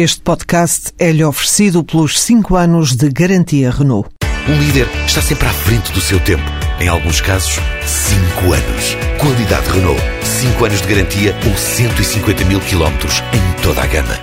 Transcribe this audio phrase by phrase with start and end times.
[0.00, 4.08] Este podcast é-lhe oferecido pelos 5 anos de garantia Renault.
[4.48, 6.44] Um líder está sempre à frente do seu tempo.
[6.78, 8.96] Em alguns casos, 5 anos.
[9.18, 10.00] Qualidade Renault.
[10.22, 14.14] 5 anos de garantia ou 150 mil quilómetros em toda a gama.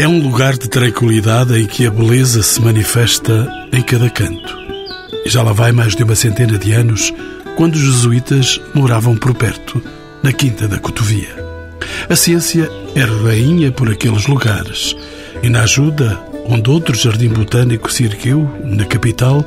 [0.00, 4.65] É um lugar de tranquilidade em que a beleza se manifesta em cada canto.
[5.26, 7.12] Já lá vai mais de uma centena de anos
[7.56, 9.82] quando os jesuítas moravam por perto,
[10.22, 11.44] na Quinta da Cotovia.
[12.08, 14.96] A ciência era rainha por aqueles lugares
[15.42, 16.18] e na ajuda
[16.48, 19.42] onde outro jardim botânico se ergueu, na capital,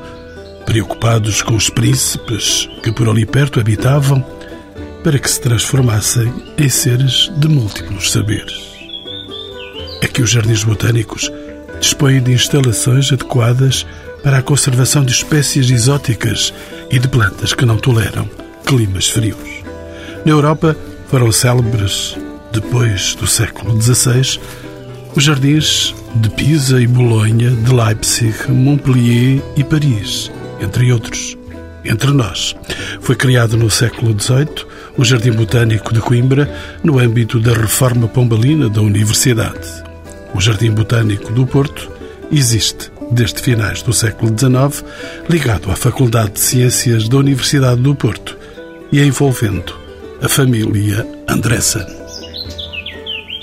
[0.66, 4.23] preocupados com os príncipes que por ali perto habitavam,
[5.04, 8.70] para que se transformassem em seres de múltiplos saberes
[10.02, 11.32] é que os jardins botânicos
[11.80, 13.85] dispõem de instalações adequadas
[14.23, 16.54] para a conservação de espécies exóticas
[16.90, 18.30] e de plantas que não toleram
[18.66, 19.64] climas frios.
[20.26, 20.76] Na Europa
[21.08, 22.16] foram célebres,
[22.52, 24.40] depois do século XVI,
[25.16, 31.38] os jardins de Pisa e Bolonha, de Leipzig, Montpellier e Paris, entre outros.
[31.84, 32.55] Entre nós,
[32.99, 36.52] foi criado no século XVIII o Jardim Botânico de Coimbra,
[36.84, 39.68] no âmbito da reforma pombalina da Universidade.
[40.36, 41.90] O Jardim Botânico do Porto
[42.32, 44.84] existe desde finais do século XIX,
[45.29, 48.38] ligado à Faculdade de Ciências da Universidade do Porto
[48.91, 49.74] e envolvendo
[50.21, 51.85] a família Andressa.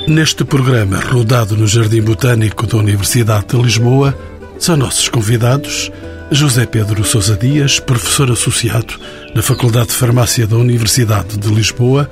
[0.06, 4.16] Neste programa, rodado no Jardim Botânico da Universidade de Lisboa,
[4.58, 5.90] são nossos convidados
[6.30, 8.94] José Pedro Sousa Dias, professor associado
[9.34, 12.10] na Faculdade de Farmácia da Universidade de Lisboa,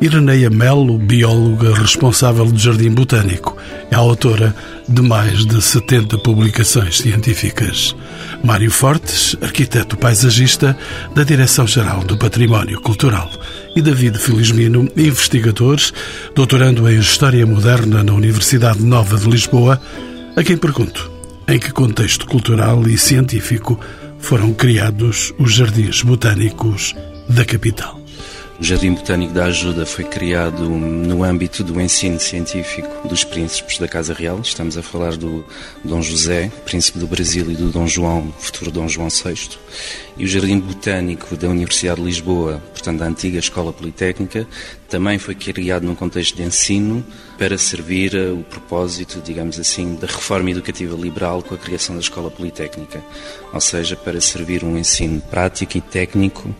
[0.00, 3.56] Ireneia Melo, bióloga responsável do Jardim Botânico,
[3.90, 4.54] é autora
[4.88, 7.96] de mais de 70 publicações científicas.
[8.44, 10.78] Mário Fortes, arquiteto paisagista
[11.16, 13.28] da Direção-Geral do Património Cultural.
[13.74, 15.78] E David Felismino, investigador,
[16.32, 19.82] doutorando em História Moderna na Universidade Nova de Lisboa,
[20.36, 21.10] a quem pergunto
[21.48, 23.80] em que contexto cultural e científico
[24.20, 26.94] foram criados os jardins botânicos
[27.28, 27.98] da capital.
[28.60, 33.86] O Jardim Botânico da Ajuda foi criado no âmbito do ensino científico dos príncipes da
[33.86, 34.40] Casa Real.
[34.40, 35.46] Estamos a falar do
[35.84, 39.56] Dom José, príncipe do Brasil, e do Dom João, futuro Dom João VI.
[40.16, 44.44] E o Jardim Botânico da Universidade de Lisboa, portanto, da antiga Escola Politécnica,
[44.88, 47.06] também foi criado num contexto de ensino
[47.38, 52.28] para servir o propósito, digamos assim, da reforma educativa liberal com a criação da Escola
[52.28, 53.04] Politécnica.
[53.52, 56.52] Ou seja, para servir um ensino prático e técnico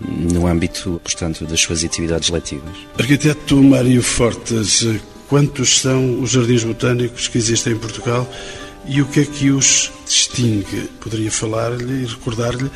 [0.00, 2.76] no âmbito, portanto, das suas atividades letivas.
[2.98, 4.86] Arquiteto Mário Fortes,
[5.28, 8.30] quantos são os jardins botânicos que existem em Portugal
[8.86, 10.88] e o que é que os distingue?
[11.00, 12.70] Poderia falar-lhe e recordar-lhe,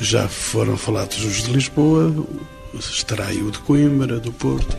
[0.00, 2.14] já foram falados os de Lisboa,
[2.78, 4.76] estará aí o de Coimbra, do Porto,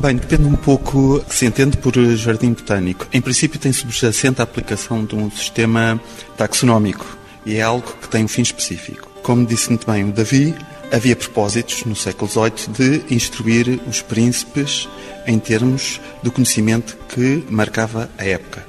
[0.00, 3.06] Bem, depende um pouco que se entende por jardim botânico.
[3.12, 6.00] Em princípio tem subjacente a aplicação de um sistema
[6.36, 9.10] taxonómico e é algo que tem um fim específico.
[9.22, 10.54] Como disse muito bem o Davi,
[10.92, 14.88] Havia propósitos no século XVIII de instruir os príncipes
[15.26, 18.64] em termos do conhecimento que marcava a época.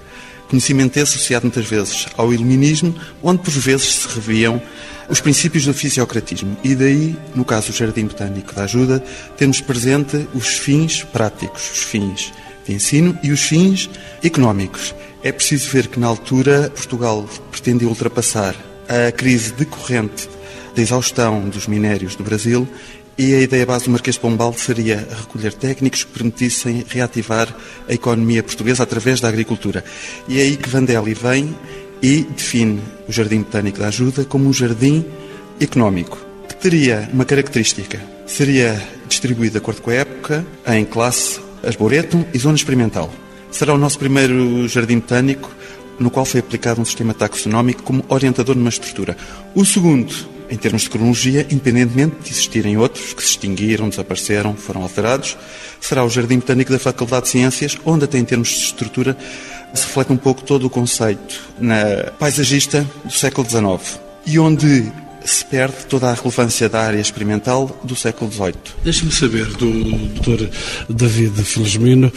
[0.50, 4.62] Conhecimento esse associado muitas vezes ao iluminismo, onde por vezes se reviam
[5.10, 6.58] os princípios do fisiocratismo.
[6.64, 9.04] E daí, no caso do Jardim Botânico da Ajuda,
[9.38, 12.34] temos presente os fins práticos, os fins
[12.66, 13.90] de ensino e os fins
[14.24, 14.96] económicos.
[15.22, 18.56] É preciso ver que, na altura, Portugal pretendia ultrapassar
[18.88, 20.30] a crise decorrente
[20.78, 22.68] da exaustão dos minérios do Brasil
[23.18, 27.54] e a ideia base do Marquês de Pombal seria recolher técnicos que permitissem reativar
[27.90, 29.84] a economia portuguesa através da agricultura.
[30.28, 31.56] E é aí que Vandelli vem
[32.00, 35.04] e define o Jardim Botânico da Ajuda como um jardim
[35.60, 38.00] económico, que teria uma característica.
[38.28, 43.12] Seria distribuído de acordo com a época em classe arboretum e zona experimental.
[43.50, 45.50] Será o nosso primeiro jardim botânico
[46.00, 49.18] no qual foi aplicado um sistema taxonómico como orientador numa estrutura.
[49.56, 54.83] O segundo em termos de cronologia, independentemente de existirem outros que se extinguiram, desapareceram, foram
[54.83, 55.38] alterados,
[55.80, 59.18] será o Jardim Botânico da Faculdade de Ciências, onde até em termos de estrutura
[59.74, 64.92] se reflete um pouco todo o conceito na paisagista do século XIX e onde
[65.27, 68.53] se perde toda a relevância da área experimental do século XVIII.
[68.83, 69.71] Deixe-me saber do
[70.19, 70.47] Dr.
[70.89, 72.12] David Filomeno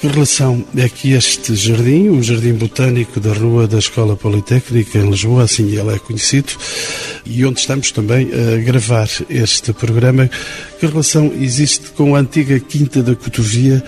[0.00, 5.10] que relação é que este jardim, o Jardim Botânico da Rua da Escola Politécnica em
[5.10, 6.52] Lisboa, assim ele é conhecido,
[7.26, 10.30] e onde estamos também a gravar este programa,
[10.78, 13.82] que relação existe com a antiga Quinta da Cotovia,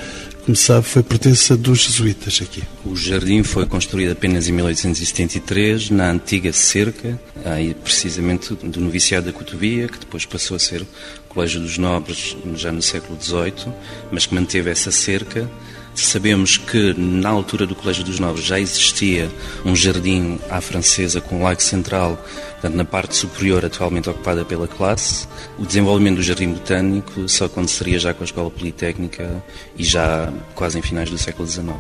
[0.50, 2.64] como sabe, foi pertença dos jesuítas aqui.
[2.85, 9.32] O jardim foi construído apenas em 1873, na antiga cerca, aí precisamente do noviciado da
[9.32, 10.87] Cotovia, que depois passou a ser o
[11.29, 13.73] Colégio dos Nobres já no século XVIII,
[14.11, 15.49] mas que manteve essa cerca
[15.95, 19.31] Sabemos que na altura do Colégio dos Nobres já existia
[19.65, 22.17] um jardim à francesa com lago central,
[22.53, 25.27] portanto, na parte superior atualmente ocupada pela classe.
[25.59, 29.43] O desenvolvimento do jardim botânico só aconteceria já com a Escola Politécnica
[29.77, 31.77] e já quase em finais do século XIX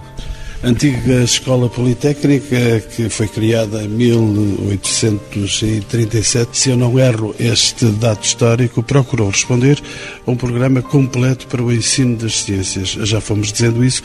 [0.62, 6.58] antiga Escola Politécnica, que foi criada em 1837.
[6.58, 9.80] Se eu não erro este dado histórico, procurou responder
[10.26, 12.90] a um programa completo para o ensino das ciências.
[12.90, 14.02] Já fomos dizendo isso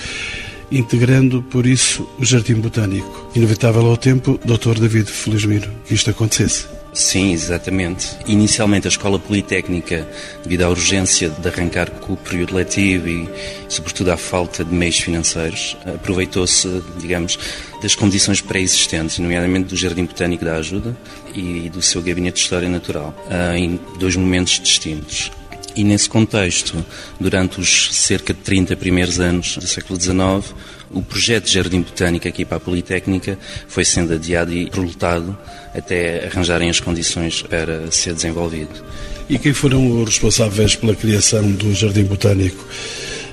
[0.71, 3.29] integrando, por isso, o Jardim Botânico.
[3.35, 4.79] Inevitável ao tempo, Dr.
[4.79, 6.74] David Felizmiro, que isto acontecesse.
[6.95, 8.15] Sim, exatamente.
[8.25, 10.07] Inicialmente a Escola Politécnica,
[10.41, 13.29] devido à urgência de arrancar com o período letivo e,
[13.67, 17.37] sobretudo, à falta de meios financeiros, aproveitou-se, digamos,
[17.81, 20.95] das condições pré-existentes, nomeadamente do Jardim Botânico da Ajuda
[21.33, 25.29] e do seu Gabinete de História Natural, ah, em dois momentos distintos.
[25.75, 26.83] E nesse contexto,
[27.19, 30.55] durante os cerca de 30 primeiros anos do século XIX,
[30.91, 33.37] o projeto de Jardim Botânico aqui para a Politécnica
[33.67, 35.37] foi sendo adiado e prolutado
[35.73, 38.83] até arranjarem as condições para ser desenvolvido.
[39.29, 42.63] E quem foram os responsáveis pela criação do Jardim Botânico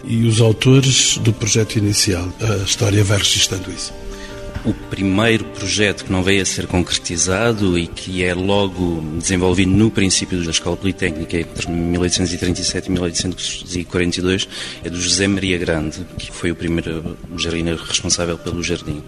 [0.04, 2.32] e os autores do projeto inicial?
[2.40, 3.92] A história vai registrando isso.
[4.64, 9.90] O primeiro projeto que não veio a ser concretizado e que é logo desenvolvido no
[9.90, 14.48] princípio da Escola Politécnica entre 1837 e 1842
[14.84, 19.02] é do José Maria Grande, que foi o primeiro jardineiro responsável pelo jardim.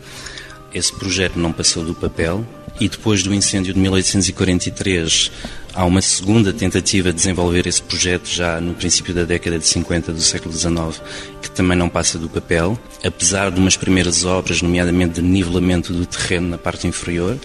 [0.74, 2.44] Esse projeto não passou do papel
[2.80, 5.30] e depois do incêndio de 1843
[5.74, 10.12] há uma segunda tentativa de desenvolver esse projeto já no princípio da década de 50
[10.12, 11.02] do século XIX,
[11.42, 16.06] que também não passa do papel, apesar de umas primeiras obras, nomeadamente de nivelamento do
[16.06, 17.38] terreno na parte inferior,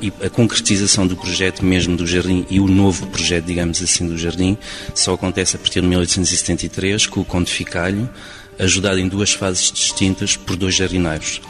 [0.00, 4.16] e a concretização do projeto mesmo do jardim e o novo projeto, digamos assim, do
[4.16, 4.56] jardim,
[4.94, 8.08] só acontece a partir de 1873 com o Conde Ficalho,
[8.58, 11.42] ajudado em duas fases distintas por dois jardineiros.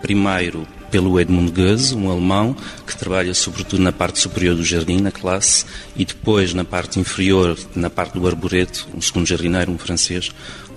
[0.00, 2.56] Primeiro, pelo Edmund Goeze, um alemão,
[2.86, 5.64] que trabalha sobretudo na parte superior do jardim, na classe,
[5.96, 10.30] e depois na parte inferior, na parte do arboreto, um segundo jardineiro, um francês,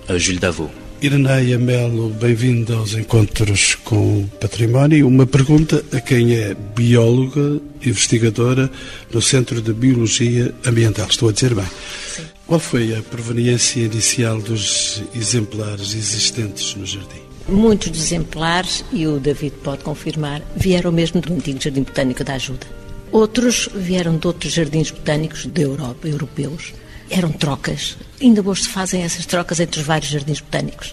[0.08, 0.70] a Jules Davot.
[1.02, 5.06] Ireneia Melo, bem-vinda aos Encontros com o Património.
[5.06, 8.70] Uma pergunta a quem é bióloga, investigadora
[9.12, 11.06] no Centro de Biologia Ambiental.
[11.06, 11.66] Estou a dizer bem.
[12.08, 12.22] Sim.
[12.46, 17.23] Qual foi a proveniência inicial dos exemplares existentes no jardim?
[17.46, 22.34] Muitos dos exemplares, e o David pode confirmar, vieram mesmo do antigo Jardim Botânico da
[22.34, 22.66] Ajuda.
[23.14, 26.74] Outros vieram de outros jardins botânicos da Europa, europeus.
[27.08, 27.96] Eram trocas.
[28.20, 30.92] Ainda hoje se fazem essas trocas entre os vários jardins botânicos.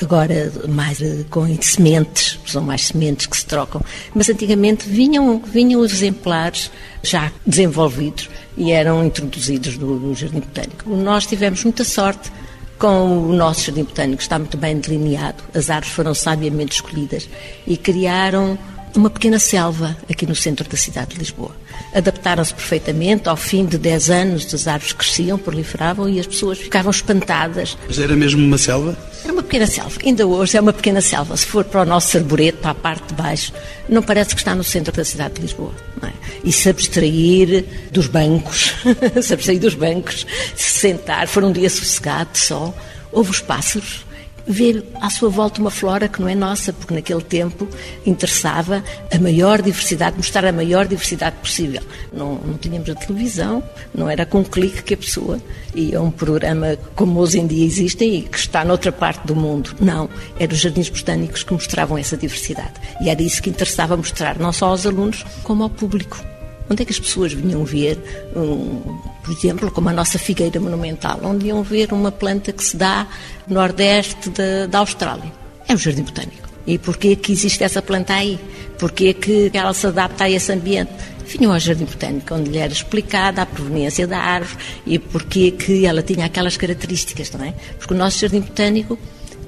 [0.00, 3.82] Agora, mais eh, com sementes, são mais sementes que se trocam.
[4.14, 6.70] Mas antigamente vinham, vinham os exemplares
[7.02, 10.88] já desenvolvidos e eram introduzidos no, no Jardim Botânico.
[10.88, 12.32] Nós tivemos muita sorte
[12.78, 17.28] com o nosso jardim botânico está muito bem delineado, as árvores foram sabiamente escolhidas
[17.66, 18.56] e criaram
[18.96, 21.54] uma pequena selva aqui no centro da cidade de Lisboa.
[21.94, 26.90] Adaptaram-se perfeitamente, ao fim de 10 anos as árvores cresciam, proliferavam e as pessoas ficavam
[26.90, 27.76] espantadas.
[27.86, 28.96] Mas era mesmo uma selva?
[29.24, 31.36] Era uma pequena selva, ainda hoje é uma pequena selva.
[31.36, 33.52] Se for para o nosso arboreto, para a parte de baixo,
[33.88, 35.72] não parece que está no centro da cidade de Lisboa.
[36.02, 36.12] É?
[36.44, 38.74] E se abstrair dos bancos,
[39.22, 42.76] se abstrair dos bancos, se sentar, for um dia sossegado de sol,
[43.10, 44.04] houve os pássaros,
[44.48, 47.68] ver à sua volta uma flora que não é nossa, porque naquele tempo
[48.06, 51.82] interessava a maior diversidade, mostrar a maior diversidade possível.
[52.12, 53.62] Não, não tínhamos a televisão,
[53.94, 55.38] não era com um clique que a pessoa
[55.74, 59.36] ia a um programa como hoje em dia existem e que está noutra parte do
[59.36, 59.74] mundo.
[59.80, 62.74] Não, eram os jardins botânicos que mostravam essa diversidade.
[63.00, 66.27] E era isso que interessava mostrar, não só aos alunos, como ao público.
[66.70, 67.98] Onde é que as pessoas vinham ver,
[68.36, 72.76] um, por exemplo, como a nossa figueira monumental, onde iam ver uma planta que se
[72.76, 73.06] dá
[73.46, 75.32] no nordeste da, da Austrália?
[75.66, 76.48] É o Jardim Botânico.
[76.66, 78.38] E porquê que existe essa planta aí?
[78.78, 80.92] Porquê que ela se adapta a esse ambiente?
[81.26, 85.86] Vinham ao Jardim Botânico, onde lhe era explicada a proveniência da árvore e porquê que
[85.86, 87.54] ela tinha aquelas características, não é?
[87.78, 88.98] Porque o nosso Jardim Botânico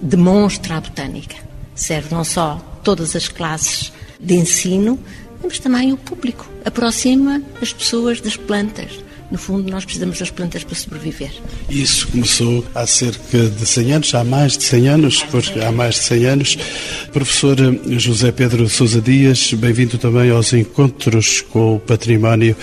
[0.01, 1.37] demonstra a botânica.
[1.75, 4.99] Serve não só todas as classes de ensino,
[5.43, 6.49] mas também o público.
[6.65, 8.91] Aproxima as pessoas das plantas.
[9.31, 11.31] No fundo, nós precisamos das plantas para sobreviver.
[11.69, 15.95] Isso começou há cerca de 100 anos, há mais de 100 anos, porque há mais
[15.95, 16.59] de 100 anos.
[17.13, 17.57] Professor
[17.97, 22.57] José Pedro Sousa Dias, bem-vindo também aos Encontros com o Património.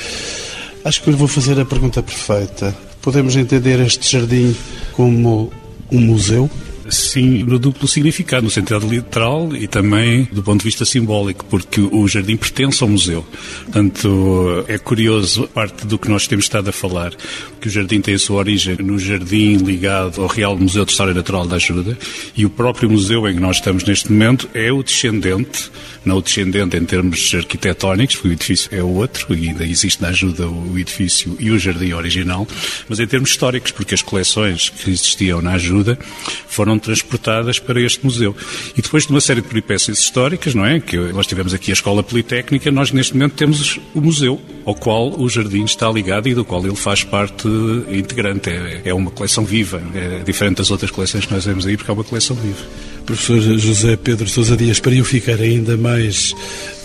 [0.83, 2.75] Acho que lhe vou fazer a pergunta perfeita.
[3.01, 4.53] Podemos entender este jardim
[4.91, 5.51] como
[5.89, 6.49] um museu?
[6.89, 11.81] Sim, no duplo significado, no sentido literal e também do ponto de vista simbólico, porque
[11.81, 13.25] o jardim pertence ao museu.
[13.65, 17.13] Portanto, é curioso parte do que nós temos estado a falar,
[17.59, 21.13] que o jardim tem a sua origem no jardim ligado ao Real Museu de História
[21.13, 21.97] Natural da Ajuda
[22.35, 25.69] e o próprio museu em que nós estamos neste momento é o descendente,
[26.07, 30.47] não descendente em termos arquitetónicos, porque o edifício é outro e ainda existe na ajuda
[30.47, 32.47] o edifício e o jardim original,
[32.87, 35.99] mas em termos históricos, porque as coleções que existiam na ajuda
[36.47, 38.35] foram transportadas para este museu.
[38.75, 40.79] E depois de uma série de peripécias históricas, não é?
[40.79, 45.19] Que nós tivemos aqui a Escola Politécnica, nós neste momento temos o museu ao qual
[45.19, 47.47] o jardim está ligado e do qual ele faz parte
[47.89, 48.49] integrante.
[48.49, 51.91] É, é uma coleção viva, é diferente das outras coleções que nós vemos aí, porque
[51.91, 52.65] é uma coleção viva.
[53.07, 56.35] Professor José Pedro Sousa Dias, para eu ficar ainda mais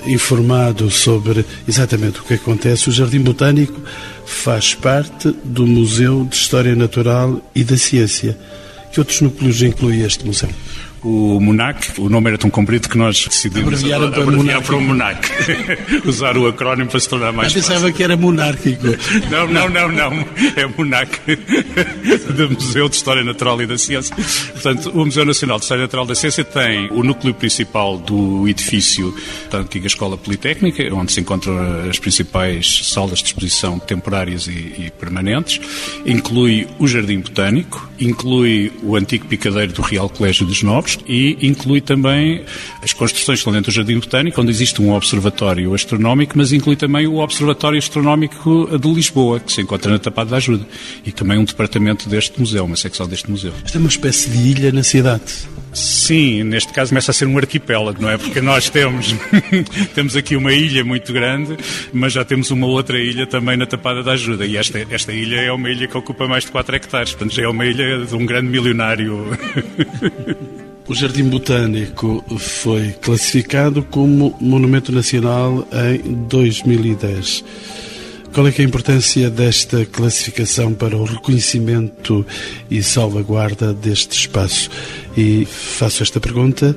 [0.06, 3.80] informado sobre exatamente o que acontece, o Jardim Botânico
[4.24, 8.38] faz parte do Museu de História Natural e da Ciência.
[8.92, 10.48] Que outros núcleos inclui este museu?
[11.02, 12.00] O MUNAC.
[12.00, 15.28] O nome era tão comprido que nós decidimos abreviar, para, abreviar para o MUNAC.
[16.06, 18.86] Usar o acrónimo para se tornar mais Eu pensava que era monárquico.
[19.30, 20.26] Não, não, não, não.
[20.56, 21.20] É MUNAC,
[22.34, 24.14] do Museu de História Natural e da Ciência.
[24.52, 28.48] Portanto, o Museu Nacional de História Natural e da Ciência tem o núcleo principal do
[28.48, 29.14] edifício
[29.50, 34.92] da antiga Escola Politécnica, onde se encontram as principais salas de exposição temporárias e, e
[34.98, 35.60] permanentes.
[36.06, 41.80] Inclui o Jardim Botânico, inclui o antigo picadeiro do Real Colégio dos Nobres, e inclui
[41.80, 42.44] também
[42.82, 46.76] as construções que estão dentro do Jardim Botânico, onde existe um observatório astronómico, mas inclui
[46.76, 50.66] também o Observatório Astronómico de Lisboa, que se encontra na Tapada da Ajuda,
[51.04, 53.52] e também um departamento deste museu, uma secção deste museu.
[53.64, 55.22] Isto é uma espécie de ilha na cidade.
[55.72, 58.18] Sim, neste caso começa a ser um arquipélago, não é?
[58.18, 59.14] Porque nós temos,
[59.94, 61.56] temos aqui uma ilha muito grande,
[61.92, 64.44] mas já temos uma outra ilha também na Tapada da Ajuda.
[64.44, 67.44] E esta, esta ilha é uma ilha que ocupa mais de 4 hectares, portanto já
[67.44, 69.26] é uma ilha de um grande milionário.
[70.88, 77.44] O Jardim Botânico foi classificado como Monumento Nacional em 2010.
[78.32, 82.24] Qual é, é a importância desta classificação para o reconhecimento
[82.70, 84.70] e salvaguarda deste espaço?
[85.14, 86.74] E faço esta pergunta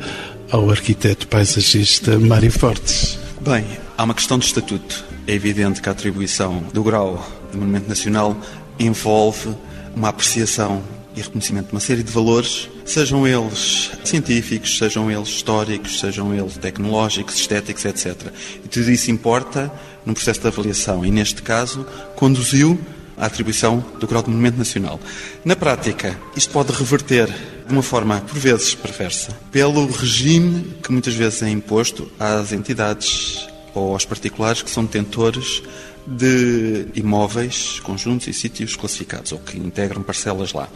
[0.51, 3.17] ao arquiteto paisagista Mário Fortes.
[3.39, 3.65] Bem,
[3.97, 5.05] há uma questão de estatuto.
[5.25, 8.37] É evidente que a atribuição do grau de Monumento Nacional
[8.77, 9.55] envolve
[9.95, 10.83] uma apreciação
[11.15, 16.57] e reconhecimento de uma série de valores, sejam eles científicos, sejam eles históricos, sejam eles
[16.57, 18.31] tecnológicos, estéticos, etc.
[18.63, 19.71] E tudo isso importa
[20.05, 22.79] num processo de avaliação e, neste caso, conduziu
[23.17, 24.99] à atribuição do grau de monumento nacional.
[25.43, 27.27] Na prática, isto pode reverter
[27.65, 33.47] de uma forma, por vezes, perversa, pelo regime que muitas vezes é imposto às entidades
[33.73, 35.63] ou aos particulares que são detentores
[36.07, 40.69] de imóveis, conjuntos e sítios classificados, ou que integram parcelas lá.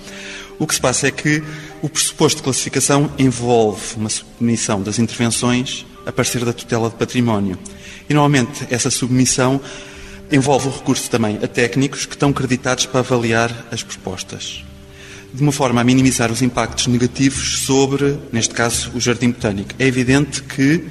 [0.57, 1.43] O que se passa é que
[1.81, 7.57] o pressuposto de classificação envolve uma submissão das intervenções a partir da tutela de património.
[8.09, 9.61] E, normalmente, essa submissão
[10.31, 14.63] envolve o recurso também a técnicos que estão creditados para avaliar as propostas,
[15.33, 19.71] de uma forma a minimizar os impactos negativos sobre, neste caso, o jardim botânico.
[19.77, 20.85] É evidente que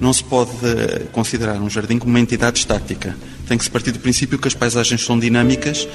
[0.00, 3.16] não se pode eh, considerar um jardim como uma entidade estática.
[3.46, 5.88] Tem que se partir do princípio que as paisagens são dinâmicas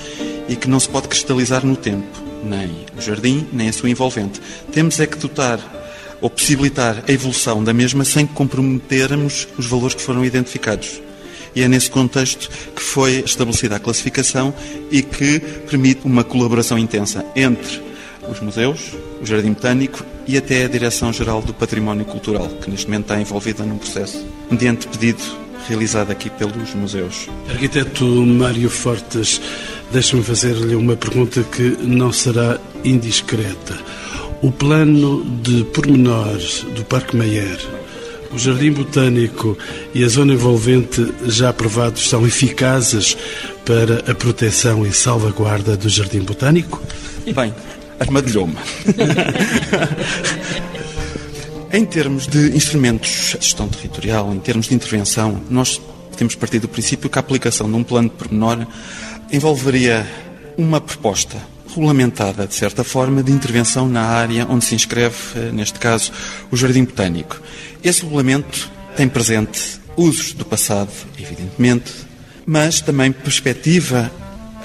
[0.50, 4.42] e que não se pode cristalizar no tempo, nem o jardim, nem a sua envolvente.
[4.72, 5.60] Temos é que dotar
[6.20, 11.02] ou possibilitar a evolução da mesma sem comprometermos os valores que foram identificados.
[11.56, 14.54] E é nesse contexto que foi estabelecida a classificação
[14.90, 17.82] e que permite uma colaboração intensa entre
[18.28, 23.04] os museus, o Jardim Botânico e até a Direção-Geral do Património Cultural, que neste momento
[23.04, 25.22] está envolvida num processo mediante pedido
[25.68, 27.28] realizado aqui pelos museus.
[27.50, 29.42] Arquiteto Mário Fortes,
[29.92, 33.78] deixe-me fazer-lhe uma pergunta que não será indiscreta.
[34.42, 37.58] O plano de pormenores do Parque Mayer,
[38.34, 39.58] o Jardim Botânico
[39.94, 43.16] e a zona envolvente já aprovados são eficazes
[43.64, 46.82] para a proteção e salvaguarda do Jardim Botânico?
[47.34, 47.54] Bem,
[48.04, 48.56] armadilhou-me.
[51.74, 55.82] em termos de instrumentos de gestão territorial, em termos de intervenção, nós
[56.16, 58.68] temos partido do princípio que a aplicação de um plano de pormenor
[59.32, 60.06] envolveria
[60.56, 65.80] uma proposta regulamentada, de certa forma, de intervenção na área onde se inscreve, eh, neste
[65.80, 66.12] caso,
[66.52, 67.42] o Jardim Botânico.
[67.84, 71.92] Esse regulamento tem presente usos do passado, evidentemente,
[72.46, 74.12] mas também perspectiva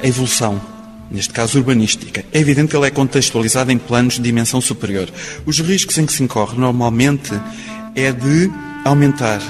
[0.02, 0.60] a evolução
[1.10, 2.24] neste caso urbanística.
[2.32, 5.08] É evidente que ele é contextualizado em planos de dimensão superior.
[5.46, 7.30] Os riscos em que se incorre normalmente
[7.94, 8.50] é de
[8.84, 9.40] aumentar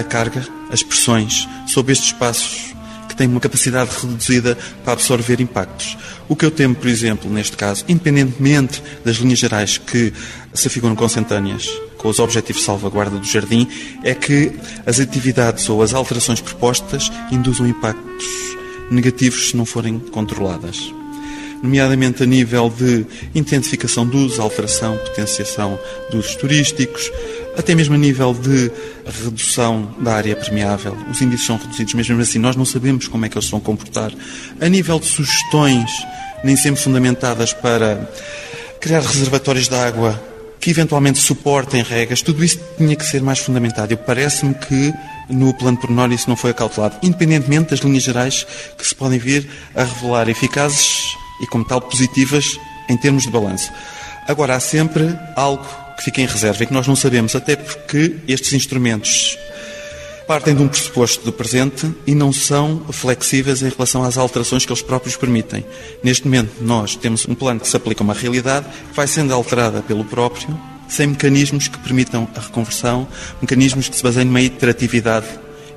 [0.00, 2.74] a carga, as pressões sobre estes espaços
[3.08, 5.96] que tem uma capacidade reduzida para absorver impactos.
[6.28, 10.12] O que eu temo, por exemplo, neste caso, independentemente das linhas gerais que
[10.52, 13.66] se afiguram consentâneas com os objetivos de salvaguarda do jardim,
[14.04, 14.52] é que
[14.86, 18.26] as atividades ou as alterações propostas induzam impactos
[18.90, 20.92] negativos se não forem controladas
[21.62, 23.04] nomeadamente a nível de
[23.34, 25.78] intensificação de usos, alteração, potenciação
[26.10, 27.10] de usos turísticos,
[27.56, 28.70] até mesmo a nível de
[29.24, 30.96] redução da área permeável.
[31.10, 34.12] Os índices são reduzidos, mesmo assim nós não sabemos como é que eles vão comportar.
[34.60, 35.90] A nível de sugestões,
[36.44, 38.08] nem sempre fundamentadas para
[38.80, 40.22] criar reservatórios de água
[40.60, 43.96] que eventualmente suportem regras, tudo isso tinha que ser mais fundamentado.
[43.96, 44.92] Parece-me que
[45.28, 48.46] no plano pormenor isso não foi acautelado, independentemente das linhas gerais
[48.76, 53.70] que se podem vir a revelar eficazes e, como tal, positivas em termos de balanço.
[54.26, 58.16] Agora, há sempre algo que fica em reserva e que nós não sabemos, até porque
[58.26, 59.36] estes instrumentos
[60.28, 64.70] partem de um pressuposto do presente e não são flexíveis em relação às alterações que
[64.70, 65.64] eles próprios permitem.
[66.04, 69.32] Neste momento, nós temos um plano que se aplica a uma realidade que vai sendo
[69.32, 70.46] alterada pelo próprio,
[70.86, 73.08] sem mecanismos que permitam a reconversão,
[73.40, 75.26] mecanismos que se baseiem numa iteratividade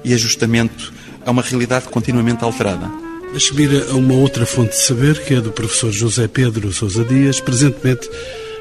[0.03, 0.91] e ajustamento
[1.25, 2.91] a uma realidade continuamente alterada.
[3.31, 7.05] Deixe-me ir a uma outra fonte de saber, que é do professor José Pedro Sousa
[7.05, 8.09] Dias, presentemente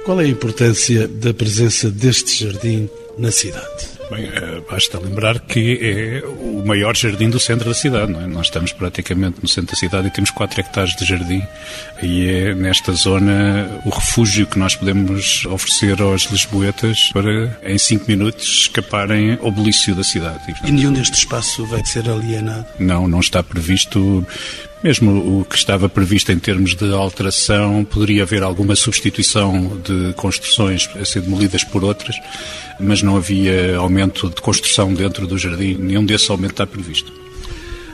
[0.05, 4.00] qual é a importância da presença deste jardim na cidade?
[4.11, 8.13] Bem, eh, basta lembrar que é o maior jardim do centro da cidade.
[8.13, 8.27] É?
[8.27, 11.43] Nós estamos praticamente no centro da cidade e temos 4 hectares de jardim.
[12.03, 18.05] E é nesta zona o refúgio que nós podemos oferecer aos lisboetas para, em 5
[18.09, 20.41] minutos, escaparem ao belício da cidade.
[20.65, 22.67] E nenhum deste espaço vai ser alienado?
[22.81, 24.27] Não, não está previsto
[24.83, 30.89] mesmo o que estava previsto em termos de alteração, poderia haver alguma substituição de construções
[30.99, 32.17] a ser demolidas por outras,
[32.79, 37.13] mas não havia aumento de construção dentro do jardim, nenhum desse aumento está previsto.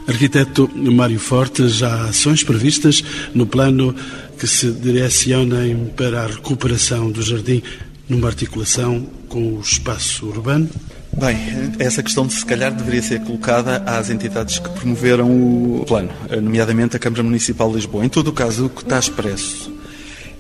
[0.07, 3.03] Arquiteto Mário Forte, já há ações previstas
[3.35, 3.95] no plano
[4.39, 7.61] que se direcionem para a recuperação do jardim
[8.09, 10.71] numa articulação com o espaço urbano?
[11.19, 11.39] Bem,
[11.79, 16.11] essa questão se calhar deveria ser colocada às entidades que promoveram o plano,
[16.43, 18.05] nomeadamente a Câmara Municipal de Lisboa.
[18.05, 19.73] Em todo o caso, o que está expresso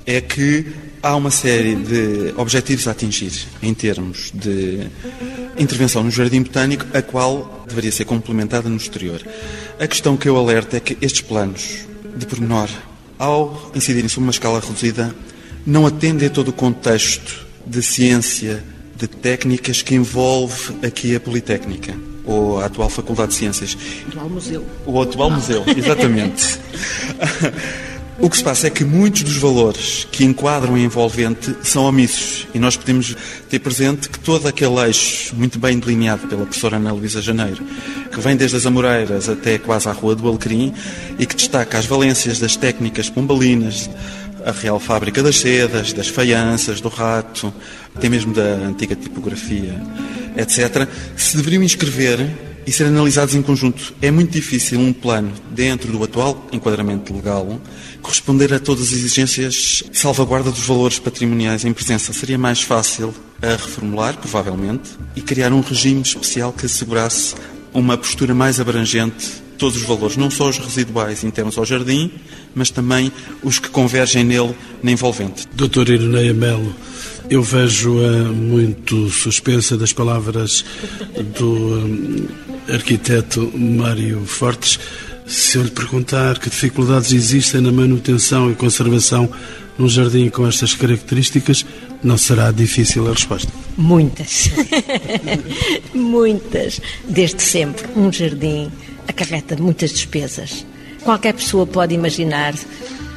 [0.04, 0.66] é que
[1.02, 4.86] há uma série de objetivos a atingir em termos de
[5.58, 9.23] intervenção no Jardim Botânico, a qual deveria ser complementada no exterior.
[9.80, 12.69] A questão que eu alerto é que estes planos de pormenor,
[13.19, 15.15] ao incidirem sobre uma escala reduzida,
[15.67, 18.62] não atendem a todo o contexto de ciência,
[18.97, 23.76] de técnicas que envolve aqui a Politécnica, ou a atual Faculdade de Ciências.
[24.06, 24.67] O atual museu.
[24.87, 26.59] O atual museu, exatamente.
[28.19, 32.47] O que se passa é que muitos dos valores que enquadram a envolvente são omissos
[32.54, 33.15] e nós podemos
[33.50, 37.63] ter presente que todo aquele eixo, muito bem delineado pela professora Ana Luísa Janeiro,
[38.11, 40.73] que vem desde as Amoreiras até quase à Rua do Alecrim
[41.19, 43.91] e que destaca as valências das técnicas pombalinas,
[44.47, 47.52] a Real Fábrica das Sedas, das Faianças, do Rato,
[47.93, 49.75] até mesmo da antiga tipografia,
[50.37, 52.30] etc., se deveriam inscrever
[52.65, 53.93] e ser analisados em conjunto.
[54.00, 57.61] É muito difícil um plano, dentro do atual enquadramento legal,
[58.00, 62.13] corresponder a todas as exigências de salvaguarda dos valores patrimoniais em presença.
[62.13, 67.35] Seria mais fácil a reformular, provavelmente, e criar um regime especial que assegurasse
[67.75, 72.10] uma postura mais abrangente todos os valores, não só os residuais internos ao jardim,
[72.54, 73.10] mas também
[73.42, 75.47] os que convergem nele na envolvente.
[75.54, 76.75] Doutora Ireneia Melo,
[77.28, 80.64] eu vejo-a muito suspensa das palavras
[81.38, 82.28] do hum,
[82.69, 84.78] arquiteto Mário Fortes.
[85.26, 89.28] Se eu lhe perguntar que dificuldades existem na manutenção e conservação
[89.76, 91.66] num jardim com estas características,
[92.02, 93.52] não será difícil a resposta.
[93.76, 94.50] Muitas.
[95.92, 96.80] Muitas.
[97.08, 97.86] Desde sempre.
[97.97, 98.71] Um jardim
[99.08, 100.66] acarreta muitas despesas.
[101.02, 102.54] Qualquer pessoa pode imaginar,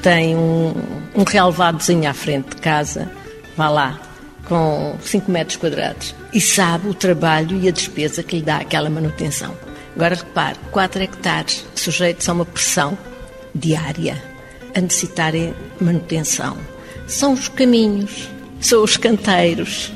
[0.02, 0.74] tem um,
[1.16, 3.12] um relvadozinho à frente de casa,
[3.58, 4.00] vá lá,
[4.46, 8.90] com 5 metros quadrados, e sabe o trabalho e a despesa que lhe dá aquela
[8.90, 9.56] manutenção.
[9.96, 12.98] Agora repare, 4 hectares sujeitos a uma pressão
[13.54, 14.22] diária,
[14.76, 16.58] a necessitarem manutenção.
[17.08, 18.30] São os caminhos,
[18.62, 19.92] são os canteiros,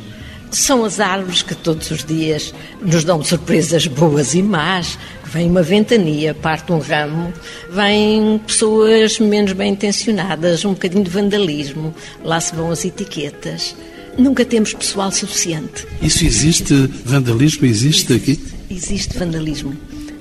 [0.58, 4.98] são as árvores que todos os dias nos dão surpresas boas e más.
[5.26, 7.34] Vem uma ventania, parte um ramo,
[7.70, 13.76] vêm pessoas menos bem intencionadas, um bocadinho de vandalismo, lá se vão as etiquetas.
[14.16, 15.88] Nunca temos pessoal suficiente.
[16.02, 16.74] Isso existe?
[17.04, 18.40] Vandalismo existe aqui?
[18.70, 19.76] Existe vandalismo.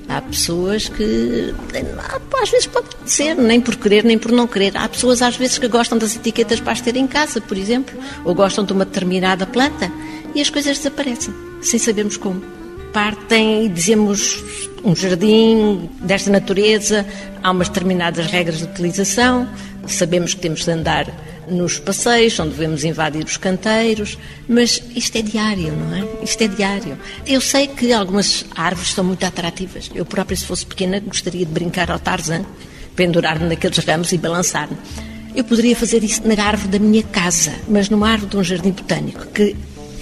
[0.09, 1.53] Há pessoas que
[2.41, 4.75] às vezes pode ser, nem por querer, nem por não querer.
[4.75, 7.97] Há pessoas às vezes que gostam das etiquetas para as ter em casa, por exemplo,
[8.25, 9.91] ou gostam de uma determinada planta
[10.35, 12.41] e as coisas desaparecem, sem sabermos como.
[12.91, 14.43] partem e dizemos
[14.83, 17.05] um jardim desta natureza,
[17.41, 19.49] há umas determinadas regras de utilização,
[19.87, 21.07] sabemos que temos de andar
[21.47, 24.17] nos passeios, onde devemos invadir os canteiros,
[24.47, 26.23] mas isto é diário, não é?
[26.23, 26.97] Isto é diário.
[27.25, 29.89] Eu sei que algumas árvores são muito atrativas.
[29.93, 32.45] Eu própria, se fosse pequena, gostaria de brincar ao Tarzan,
[32.95, 34.77] pendurar-me naqueles ramos e balançar-me.
[35.35, 38.71] Eu poderia fazer isso na árvore da minha casa, mas numa árvore de um jardim
[38.71, 39.55] botânico, que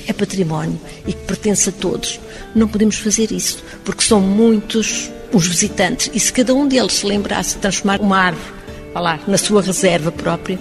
[0.07, 2.19] é património e que pertence a todos.
[2.55, 6.09] Não podemos fazer isso, porque são muitos os visitantes.
[6.13, 8.53] E se cada um deles se lembrasse de transformar uma árvore
[8.93, 10.59] lá, na sua reserva própria,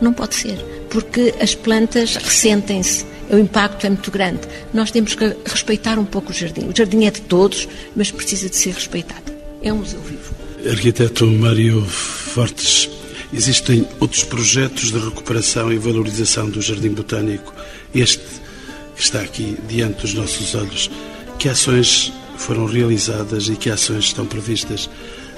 [0.00, 0.56] não pode ser,
[0.90, 3.06] porque as plantas ressentem-se.
[3.30, 4.40] O impacto é muito grande.
[4.72, 6.66] Nós temos que respeitar um pouco o jardim.
[6.66, 9.32] O jardim é de todos, mas precisa de ser respeitado.
[9.62, 10.34] É um museu vivo.
[10.66, 12.88] Arquiteto Mário Fortes,
[13.32, 17.54] existem outros projetos de recuperação e valorização do Jardim Botânico.
[17.94, 18.24] Este
[18.98, 20.90] que está aqui diante dos nossos olhos.
[21.38, 24.90] Que ações foram realizadas e que ações estão previstas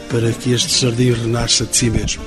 [0.08, 2.22] para que este jardim renasça de si mesmo?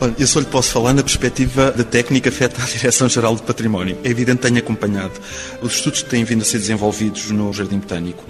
[0.00, 3.98] Olha, eu só lhe posso falar na perspectiva da técnica afeta à Direção-Geral do Património.
[4.04, 5.14] É evidente que tenho acompanhado
[5.62, 8.22] os estudos que têm vindo a ser desenvolvidos no Jardim Botânico.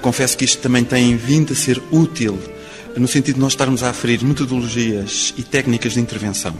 [0.00, 2.38] Confesso que isto também tem vindo a ser útil
[2.96, 6.54] no sentido de nós estarmos a aferir metodologias e técnicas de intervenção.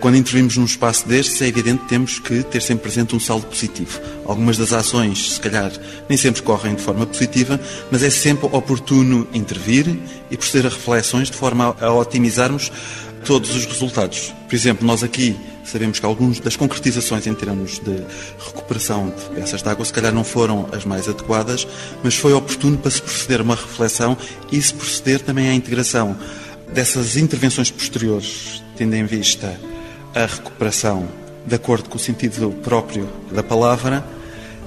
[0.00, 3.46] Quando intervimos num espaço destes, é evidente que temos que ter sempre presente um saldo
[3.46, 4.00] positivo.
[4.24, 5.70] Algumas das ações, se calhar,
[6.08, 7.60] nem sempre correm de forma positiva,
[7.90, 9.94] mas é sempre oportuno intervir
[10.30, 12.72] e proceder a reflexões de forma a otimizarmos
[13.26, 14.32] todos os resultados.
[14.48, 15.36] Por exemplo, nós aqui
[15.66, 18.02] sabemos que algumas das concretizações em termos de
[18.38, 21.68] recuperação de peças de água se calhar não foram as mais adequadas,
[22.02, 24.16] mas foi oportuno para se proceder a uma reflexão
[24.50, 26.16] e se proceder também à integração
[26.72, 29.60] dessas intervenções posteriores, tendo em vista
[30.14, 31.08] a recuperação
[31.46, 34.04] de acordo com o sentido próprio da palavra,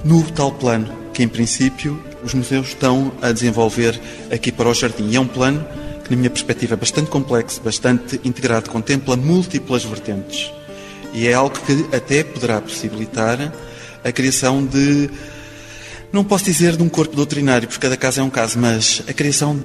[0.03, 3.99] no tal plano que, em princípio, os museus estão a desenvolver
[4.32, 5.10] aqui para o jardim.
[5.10, 5.65] E é um plano
[6.03, 10.51] que, na minha perspectiva, é bastante complexo, bastante integrado, contempla múltiplas vertentes.
[11.13, 13.53] E é algo que até poderá possibilitar
[14.03, 15.10] a criação de,
[16.12, 19.13] não posso dizer de um corpo doutrinário, porque cada caso é um caso, mas a
[19.13, 19.63] criação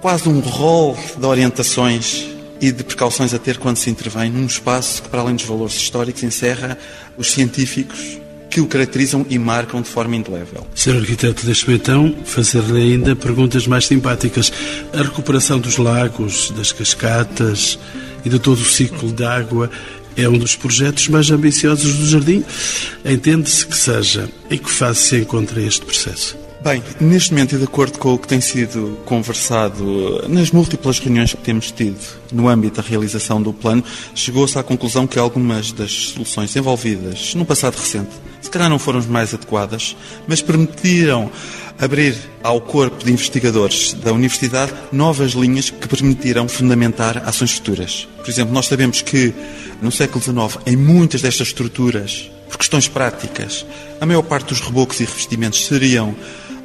[0.00, 5.02] quase um rol de orientações e de precauções a ter quando se intervém num espaço
[5.02, 6.78] que, para além dos valores históricos, encerra
[7.16, 8.18] os científicos
[8.50, 10.66] que o caracterizam e marcam de forma indelével.
[10.74, 10.96] Sr.
[10.96, 14.52] Arquiteto, deixe-me então fazer-lhe ainda perguntas mais simpáticas.
[14.92, 17.78] A recuperação dos lagos, das cascatas
[18.24, 19.70] e de todo o ciclo de água
[20.16, 22.44] é um dos projetos mais ambiciosos do Jardim.
[23.04, 24.28] Entende-se que seja.
[24.50, 26.47] Em que fase se encontra este processo?
[26.60, 31.32] Bem, neste momento, e de acordo com o que tem sido conversado nas múltiplas reuniões
[31.32, 32.00] que temos tido
[32.32, 37.44] no âmbito da realização do plano, chegou-se à conclusão que algumas das soluções envolvidas no
[37.44, 39.96] passado recente, se calhar não foram as mais adequadas,
[40.26, 41.30] mas permitiram
[41.78, 48.08] abrir ao corpo de investigadores da Universidade novas linhas que permitiram fundamentar ações futuras.
[48.16, 49.32] Por exemplo, nós sabemos que
[49.80, 53.64] no século XIX, em muitas destas estruturas, por questões práticas,
[54.00, 56.16] a maior parte dos rebocos e revestimentos seriam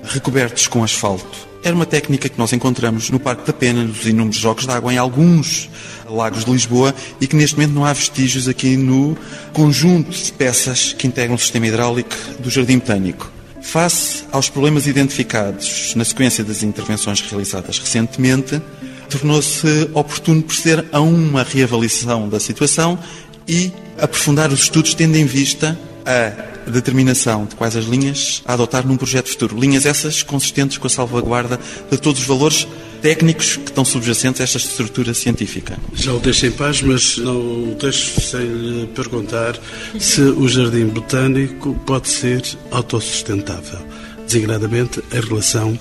[0.04, 1.54] recobertos com asfalto.
[1.64, 4.94] Era uma técnica que nós encontramos no Parque da Pena, nos inúmeros jogos de água,
[4.94, 5.70] em alguns
[6.14, 9.18] lagos de Lisboa e que neste momento não há vestígios aqui no
[9.52, 13.32] conjunto de peças que integram o sistema hidráulico do Jardim Botânico.
[13.62, 18.62] Face aos problemas identificados na sequência das intervenções realizadas recentemente,
[19.10, 23.00] tornou-se oportuno proceder a uma reavaliação da situação
[23.48, 28.86] e aprofundar os estudos tendo em vista a determinação de quais as linhas a adotar
[28.86, 29.60] num projeto futuro.
[29.60, 32.68] Linhas essas consistentes com a salvaguarda de todos os valores
[33.04, 35.78] técnicos que estão subjacentes a esta estrutura científica.
[35.94, 39.60] Já o deixo em paz, mas não o deixo sem lhe perguntar
[40.00, 43.80] se o jardim botânico pode ser autossustentável,
[44.26, 45.78] designadamente em relação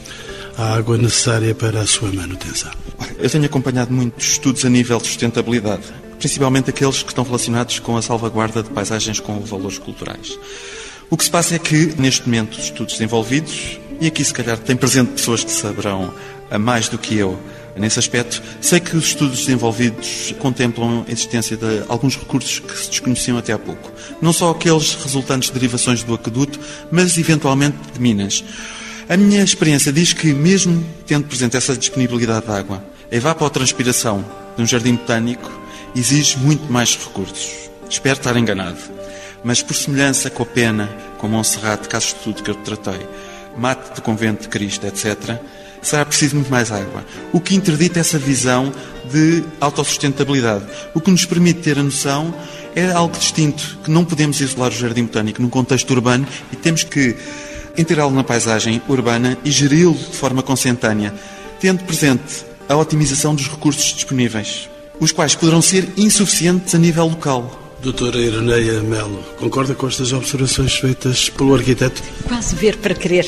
[0.58, 2.72] à água necessária para a sua manutenção.
[3.20, 7.96] Eu tenho acompanhado muitos estudos a nível de sustentabilidade principalmente aqueles que estão relacionados com
[7.96, 10.38] a salvaguarda de paisagens com valores culturais.
[11.10, 14.56] O que se passa é que, neste momento, os estudos envolvidos, e aqui se calhar
[14.56, 16.14] tem presente pessoas que saberão
[16.52, 17.38] a mais do que eu
[17.74, 22.90] nesse aspecto, sei que os estudos desenvolvidos contemplam a existência de alguns recursos que se
[22.90, 23.90] desconheciam até há pouco.
[24.20, 26.60] Não só aqueles resultantes de derivações do aqueduto,
[26.90, 28.44] mas eventualmente de minas.
[29.08, 34.22] A minha experiência diz que, mesmo tendo presente essa disponibilidade de água, a evapotranspiração
[34.54, 35.50] de um jardim botânico
[35.96, 37.70] exige muito mais recursos.
[37.88, 38.78] Espero estar enganado.
[39.42, 43.06] Mas por semelhança com a Pena, com Monserrate, caso de estudo que eu tratei,
[43.56, 45.40] Mate do Convento de Cristo, etc.,
[45.82, 47.04] será preciso muito mais água.
[47.32, 48.72] O que interdita essa visão
[49.10, 50.64] de autossustentabilidade.
[50.94, 52.34] O que nos permite ter a noção
[52.74, 56.84] é algo distinto, que não podemos isolar o jardim botânico num contexto urbano e temos
[56.84, 57.16] que
[57.76, 61.12] integrá-lo na paisagem urbana e geri-lo de forma consentânea,
[61.60, 64.68] tendo presente a otimização dos recursos disponíveis,
[64.98, 67.61] os quais poderão ser insuficientes a nível local.
[67.82, 72.00] Doutora Ireneia Melo, concorda com estas observações feitas pelo arquiteto?
[72.28, 73.26] Quase ver para crer.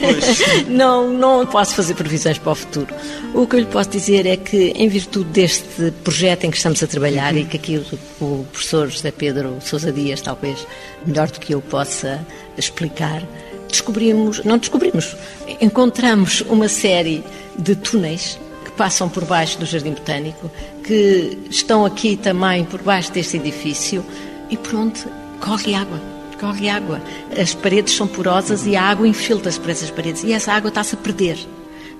[0.66, 2.94] não, não posso fazer previsões para o futuro.
[3.34, 6.82] O que eu lhe posso dizer é que, em virtude deste projeto em que estamos
[6.82, 7.84] a trabalhar e que aquilo
[8.18, 10.66] o professor José Pedro Sousa Dias, talvez
[11.06, 12.26] melhor do que eu possa
[12.56, 13.22] explicar,
[13.68, 15.14] descobrimos, não descobrimos,
[15.60, 17.22] encontramos uma série
[17.58, 18.38] de túneis
[18.82, 20.50] passam por baixo do Jardim Botânico,
[20.82, 24.04] que estão aqui também por baixo deste edifício
[24.50, 26.00] e pronto, corre água.
[26.40, 27.00] Corre água.
[27.40, 30.96] As paredes são porosas e a água infiltra-se por essas paredes e essa água está-se
[30.96, 31.38] a perder.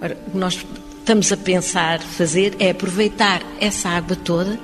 [0.00, 0.58] Ora, o que nós
[0.98, 4.58] estamos a pensar fazer é aproveitar essa água toda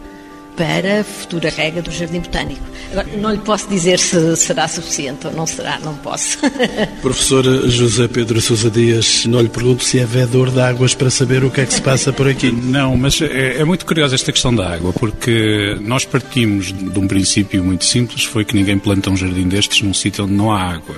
[0.59, 2.61] para a futura rega do Jardim Botânico.
[2.91, 6.37] Agora, não lhe posso dizer se será suficiente ou não será, não posso.
[7.01, 11.45] Professor José Pedro Sousa Dias, não lhe pergunto se é vedor de águas para saber
[11.45, 12.51] o que é que se passa por aqui.
[12.51, 17.07] Não, mas é, é muito curiosa esta questão da água, porque nós partimos de um
[17.07, 20.73] princípio muito simples, foi que ninguém planta um jardim destes num sítio onde não há
[20.75, 20.97] água.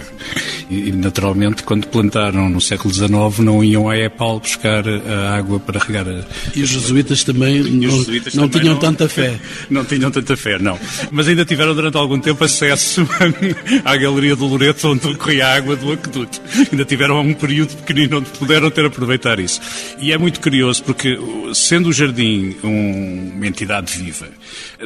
[0.70, 5.81] E, naturalmente, quando plantaram no século XIX, não iam a EPAL buscar a água para
[5.81, 6.09] regar.
[6.09, 6.25] A...
[6.55, 8.81] E os jesuítas também não, jesuítas não também tinham não...
[8.81, 9.38] tanta fé.
[9.69, 10.79] Não tinham tanta fé, não.
[11.11, 13.07] Mas ainda tiveram durante algum tempo acesso
[13.85, 16.41] à Galeria do Loreto, onde corria a água do aqueduto.
[16.71, 19.61] Ainda tiveram um período pequenino onde puderam ter aproveitar isso.
[19.99, 21.19] E é muito curioso porque,
[21.55, 24.29] sendo o jardim um, uma entidade viva,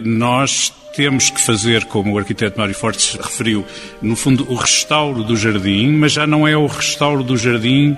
[0.03, 3.65] nós temos que fazer, como o arquiteto Mário Fortes referiu,
[4.01, 7.97] no fundo, o restauro do jardim, mas já não é o restauro do jardim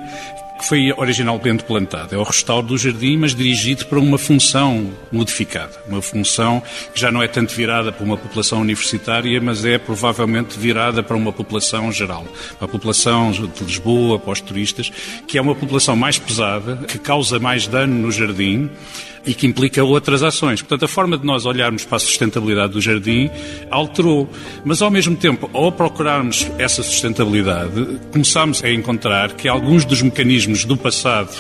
[0.59, 2.15] que foi originalmente plantado.
[2.15, 5.73] É o restauro do jardim, mas dirigido para uma função modificada.
[5.87, 6.63] Uma função
[6.95, 11.17] que já não é tanto virada para uma população universitária, mas é provavelmente virada para
[11.17, 12.27] uma população geral.
[12.59, 14.91] Para a população de Lisboa, para os turistas,
[15.27, 18.71] que é uma população mais pesada, que causa mais dano no jardim
[19.27, 20.63] e que implica outras ações.
[20.63, 23.29] Portanto, a forma de nós olharmos para a sustentabilidade do jardim
[23.71, 24.31] alterou.
[24.65, 30.65] Mas, ao mesmo tempo, ao procurarmos essa sustentabilidade, começámos a encontrar que alguns dos mecanismos
[30.65, 31.31] do passado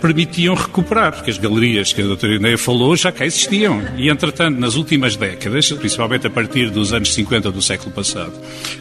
[0.00, 3.82] permitiam recuperar, porque as galerias que a doutora Ineia falou já cá existiam.
[3.96, 8.32] E, entretanto, nas últimas décadas, principalmente a partir dos anos 50 do século passado,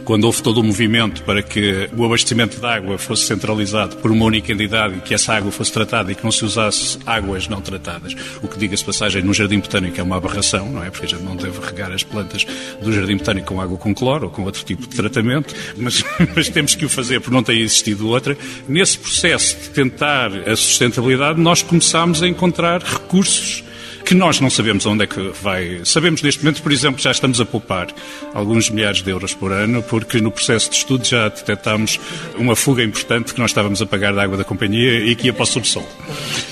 [0.06, 4.26] quando houve todo o movimento para que o abastecimento de água fosse centralizado por uma
[4.26, 7.62] única entidade e que essa água fosse tratada e que não se usasse águas não
[7.62, 10.90] tratadas, o que, diga-se passagem, no Jardim Botânico é uma aberração, não é?
[10.90, 12.46] Porque a gente não deve regar as plantas
[12.82, 16.04] do Jardim Botânico com água com cloro ou com outro tipo de tratamento, mas,
[16.36, 18.38] mas temos que o fazer porque não tem existido outra.
[18.68, 21.07] Nesse processo de tentar a sustentabilidade
[21.38, 23.64] nós começámos a encontrar recursos
[24.08, 25.82] que nós não sabemos onde é que vai.
[25.84, 27.88] Sabemos neste momento, por exemplo, já estamos a poupar
[28.34, 32.00] alguns milhares de euros por ano, porque no processo de estudo já detectámos
[32.38, 35.34] uma fuga importante que nós estávamos a pagar da água da companhia e que ia
[35.34, 35.86] para o subsolo.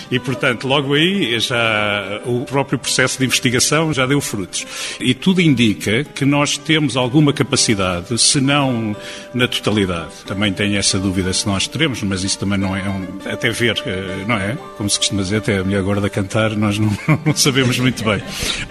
[0.10, 4.66] E, portanto, logo aí já o próprio processo de investigação já deu frutos.
[5.00, 8.96] E tudo indica que nós temos alguma capacidade, se não
[9.34, 10.12] na totalidade.
[10.26, 13.82] Também tenho essa dúvida se nós teremos, mas isso também não é um, até ver,
[13.86, 14.58] eh, não é?
[14.78, 18.22] Como se costuma dizer, até a mulher agora cantar, nós não, não sabemos muito bem.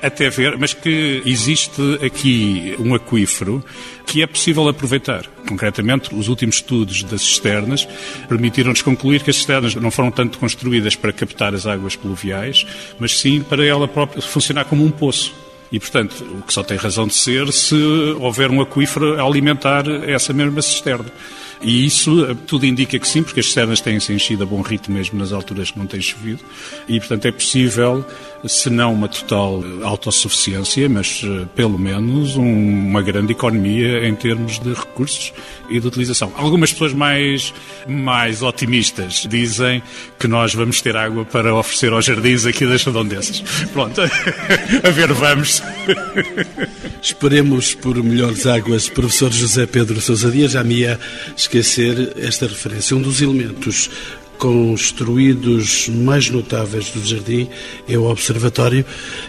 [0.03, 3.65] Até ver, mas que existe aqui um aquífero
[4.07, 5.27] que é possível aproveitar.
[5.49, 7.87] Concretamente, os últimos estudos das cisternas
[8.29, 12.67] permitiram-nos concluir que as cisternas não foram tanto construídas para captar as águas pluviais,
[12.99, 15.35] mas sim para ela própria funcionar como um poço.
[15.73, 17.75] E, portanto, o que só tem razão de ser se
[18.21, 21.11] houver um aquífero a alimentar essa mesma cisterna.
[21.65, 24.95] E isso eh, tudo indica que sim, porque as cisternas têm-se enchido a bom ritmo
[24.95, 26.41] mesmo nas alturas que não tem chovido.
[26.87, 28.05] E, portanto, é possível,
[28.47, 34.59] se não uma total autossuficiência, mas eh, pelo menos um, uma grande economia em termos
[34.59, 35.33] de recursos
[35.71, 36.33] e de utilização.
[36.37, 37.55] Algumas pessoas mais,
[37.89, 39.83] mais otimistas dizem
[40.19, 43.41] que nós vamos ter água para oferecer aos jardins aqui das redondezas.
[43.73, 45.63] Pronto, a ver, vamos.
[47.01, 48.89] Esperemos por melhores águas.
[48.89, 50.63] Professor José Pedro Sousa Dias, já
[51.55, 52.97] esquecer esta referência.
[52.97, 53.89] Um dos elementos
[54.39, 57.49] construídos mais notáveis do jardim
[57.89, 58.85] é o observatório.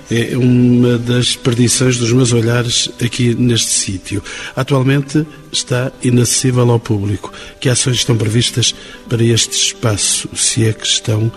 [0.09, 4.23] É uma das perdições dos meus olhares aqui neste sítio.
[4.55, 7.31] Atualmente está inacessível ao público.
[7.59, 8.73] Que ações estão previstas
[9.07, 11.31] para este espaço, se é que estão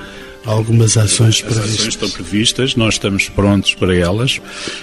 [0.44, 1.68] algumas ações previstas.
[1.68, 4.40] As ações estão previstas, nós estamos prontos para elas.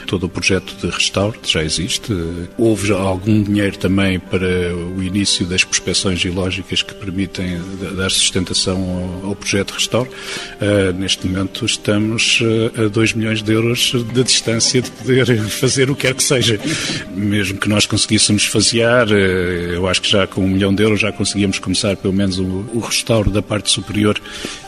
[0.08, 2.13] Todo o projeto de restauro já existe.
[2.58, 7.60] Houve algum dinheiro também para o início das prospeções geológicas que permitem
[7.96, 10.10] dar sustentação ao, projeto de restauro.
[10.10, 12.39] Uh, neste momento estamos
[12.84, 16.60] a 2 milhões de euros da distância de poder fazer o que quer que seja.
[17.15, 21.00] Mesmo que nós conseguíssemos fasear, eh, eu acho que já com um milhão de euros
[21.00, 24.20] já conseguíamos começar pelo menos o restauro da parte superior.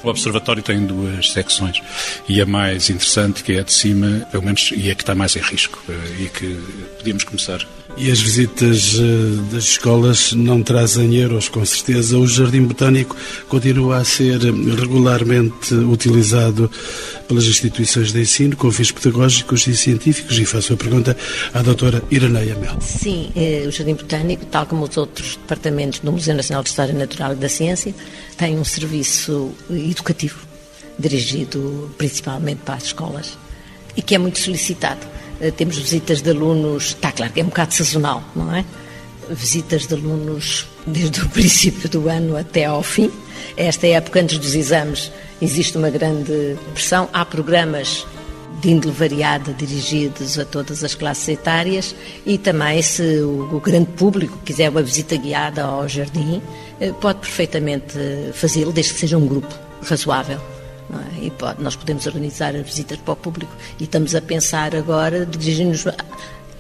[0.04, 1.82] O observatório tem duas secções
[2.28, 5.16] e a mais interessante, que é a de cima, pelo menos, e é que está
[5.16, 6.60] mais em risco eh, e que
[6.98, 7.66] podíamos começar
[7.98, 12.18] e as visitas eh, das escolas não trazem euros, com certeza.
[12.18, 13.16] O Jardim Botânico
[13.50, 16.70] continua a ser regularmente utilizado
[17.28, 20.38] pelas instituições de ensino com fins pedagógicos e científicos.
[20.38, 21.18] E faço a pergunta
[21.54, 22.78] à doutora Iraneia Mel.
[22.82, 26.94] Sim, eh, o Jardim Botânico, tal como os outros departamentos do Museu Nacional de História
[26.94, 27.96] Natural e da Ciência,
[28.38, 30.38] tem um serviço educativo
[30.98, 33.38] dirigido principalmente para as escolas
[33.96, 37.48] e que é muito solicitado eh, temos visitas de alunos, está claro que é um
[37.48, 38.66] bocado sazonal, não é?
[39.30, 43.12] Visitas de alunos desde o princípio do ano até ao fim.
[43.56, 47.10] Esta época, antes dos exames, existe uma grande pressão.
[47.14, 48.06] Há programas
[48.62, 53.92] de índole variada dirigidos a todas as classes etárias e também, se o, o grande
[53.92, 56.42] público quiser uma visita guiada ao jardim,
[56.80, 57.96] eh, pode perfeitamente
[58.34, 60.57] fazê-lo, desde que seja um grupo razoável.
[60.90, 61.26] É?
[61.26, 65.26] E pode, nós podemos organizar as visitas para o público e estamos a pensar agora
[65.26, 65.86] dirigir-nos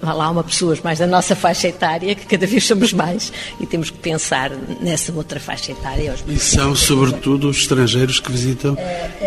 [0.02, 3.66] Há lá uma pessoas mais da nossa faixa etária, que cada vez somos mais, e
[3.66, 6.13] temos que pensar nessa outra faixa etária.
[6.28, 8.78] E são, sobretudo, os estrangeiros que visitam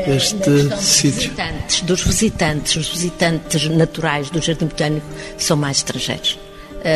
[0.07, 1.33] este dos sítio?
[1.33, 6.39] Visitantes, dos visitantes, os visitantes naturais do Jardim Botânico são mais estrangeiros.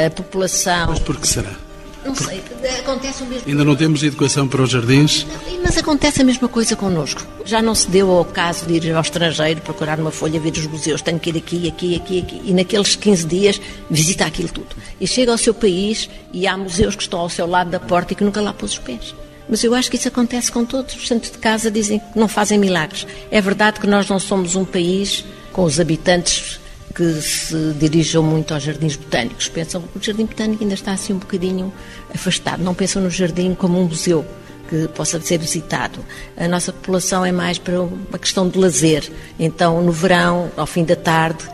[0.06, 0.86] A população.
[0.88, 1.63] Mas por que será?
[2.04, 2.42] Não sei,
[2.80, 3.48] acontece o mesmo.
[3.48, 5.26] Ainda não temos educação para os jardins?
[5.62, 7.26] Mas acontece a mesma coisa connosco.
[7.46, 10.66] Já não se deu ao caso de ir ao estrangeiro procurar uma folha, ver os
[10.66, 11.00] museus.
[11.00, 12.42] Tenho que ir aqui, aqui, aqui, aqui.
[12.44, 14.76] E naqueles 15 dias visita aquilo tudo.
[15.00, 18.12] E chega ao seu país e há museus que estão ao seu lado da porta
[18.12, 19.14] e que nunca lá pôs os pés.
[19.48, 20.94] Mas eu acho que isso acontece com todos.
[20.94, 23.06] Os santos de casa dizem que não fazem milagres.
[23.30, 26.60] É verdade que nós não somos um país com os habitantes
[26.94, 29.48] que se dirijam muito aos jardins botânicos.
[29.48, 31.72] Pensam que o jardim botânico ainda está assim um bocadinho
[32.14, 34.24] afastado, não pensam no jardim como um museu
[34.68, 36.04] que possa ser visitado.
[36.36, 39.10] A nossa população é mais para uma questão de lazer.
[39.38, 41.44] Então, no verão, ao fim da tarde,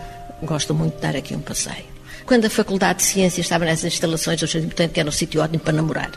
[0.43, 1.91] gosto muito de dar aqui um passeio.
[2.25, 5.59] Quando a Faculdade de Ciências estava nessas instalações, o Jardim Botânico era um sítio ótimo
[5.59, 6.13] para namorar.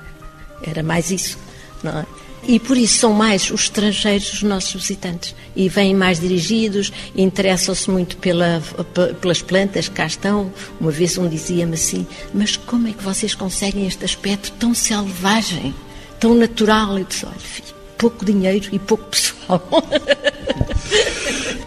[0.62, 1.38] Era mais isso,
[1.82, 2.06] não é?
[2.46, 5.34] E por isso são mais os estrangeiros os nossos visitantes.
[5.56, 8.62] E vêm mais dirigidos, interessam-se muito pela,
[9.22, 10.52] pelas plantas que cá estão.
[10.80, 15.74] Uma vez um dizia-me assim: Mas como é que vocês conseguem este aspecto tão selvagem,
[16.20, 16.98] tão natural?
[16.98, 19.64] Eu disse: Olha, filho, pouco dinheiro e pouco pessoal.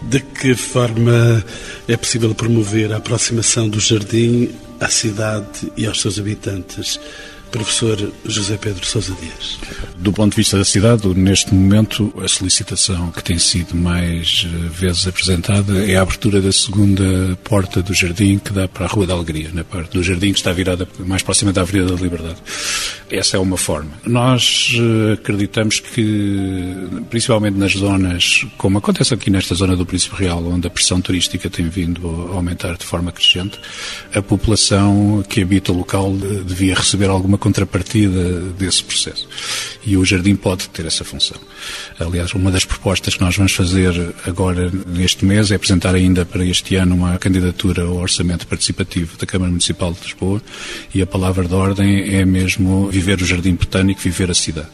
[0.03, 1.43] De que forma
[1.85, 6.97] é possível promover a aproximação do jardim à cidade e aos seus habitantes?
[7.51, 9.59] Professor José Pedro Sousa Dias.
[9.97, 14.69] Do ponto de vista da cidade, neste momento, a solicitação que tem sido mais eh,
[14.69, 19.07] vezes apresentada é a abertura da segunda porta do jardim que dá para a Rua
[19.07, 22.37] da Alegria, na parte do jardim que está virada mais próxima da Avenida da Liberdade.
[23.09, 23.91] Essa é uma forma.
[24.05, 26.75] Nós eh, acreditamos que,
[27.09, 31.49] principalmente nas zonas, como acontece aqui nesta zona do Príncipe Real, onde a pressão turística
[31.49, 33.59] tem vindo a aumentar de forma crescente,
[34.13, 36.13] a população que habita o local
[36.45, 39.27] devia receber alguma uma contrapartida desse processo.
[39.85, 41.37] E o Jardim pode ter essa função.
[41.99, 43.93] Aliás, uma das propostas que nós vamos fazer
[44.25, 49.25] agora neste mês é apresentar ainda para este ano uma candidatura ao orçamento participativo da
[49.25, 50.41] Câmara Municipal de Lisboa
[50.93, 54.67] e a palavra de ordem é mesmo viver o Jardim Botânico, viver a cidade.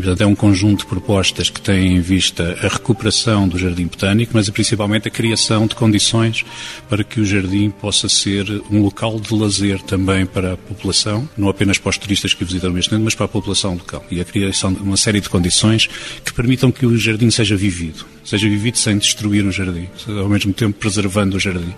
[0.00, 3.84] E, portanto, é um conjunto de propostas que têm em vista a recuperação do Jardim
[3.84, 6.42] Botânico, mas principalmente a criação de condições
[6.88, 11.50] para que o jardim possa ser um local de lazer também para a população, não
[11.50, 14.02] apenas para os turistas que visitam este ano, mas para a população local.
[14.10, 15.86] E a criação de uma série de condições
[16.24, 18.06] que permitam que o jardim seja vivido.
[18.24, 21.74] Seja vivido sem destruir o jardim, ao mesmo tempo preservando o jardim.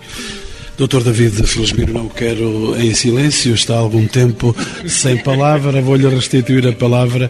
[0.75, 4.55] Doutor David Felizmiro, não quero em silêncio, está há algum tempo
[4.87, 7.29] sem palavra, vou-lhe restituir a palavra.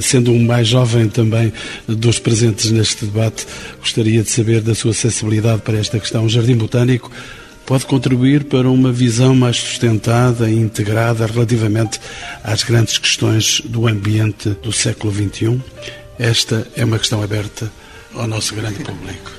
[0.00, 1.52] Sendo um mais jovem também
[1.88, 3.46] dos presentes neste debate,
[3.80, 6.24] gostaria de saber da sua sensibilidade para esta questão.
[6.24, 7.10] O Jardim Botânico
[7.66, 11.98] pode contribuir para uma visão mais sustentada e integrada relativamente
[12.44, 15.60] às grandes questões do ambiente do século XXI?
[16.16, 17.70] Esta é uma questão aberta
[18.14, 19.32] ao nosso grande público.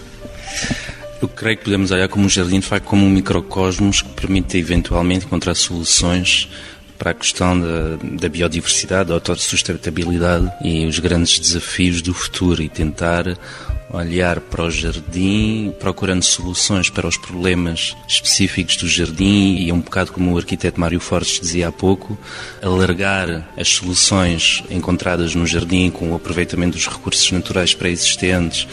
[1.21, 5.25] Eu creio que podemos olhar como um jardim de como um microcosmos que permite eventualmente
[5.25, 6.47] encontrar soluções
[6.97, 12.61] para a questão da, da biodiversidade, da autossustentabilidade e os grandes desafios do futuro.
[12.61, 13.38] E tentar
[13.91, 20.13] olhar para o jardim, procurando soluções para os problemas específicos do jardim e um bocado
[20.13, 22.17] como o arquiteto Mário Fortes dizia há pouco,
[22.61, 28.67] alargar as soluções encontradas no jardim com o aproveitamento dos recursos naturais pré-existentes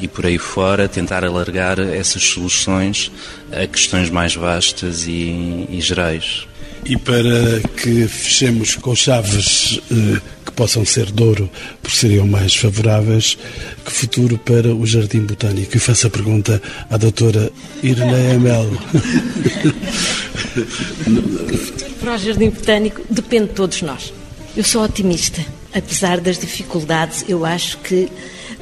[0.00, 3.10] e por aí fora tentar alargar essas soluções
[3.52, 6.46] a questões mais vastas e, e gerais.
[6.84, 11.50] E para que fechemos com chaves eh, que possam ser de ouro,
[11.82, 13.36] porque seriam mais favoráveis,
[13.84, 15.76] que futuro para o Jardim Botânico?
[15.76, 18.80] E faço a pergunta à doutora Irneia Melo.
[22.00, 24.12] para o Jardim Botânico depende de todos nós.
[24.56, 25.44] Eu sou otimista.
[25.72, 28.08] Apesar das dificuldades, eu acho que